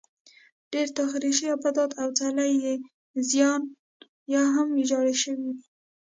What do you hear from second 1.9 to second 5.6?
او څلي یې زیان یا هم ویجاړ شوي دي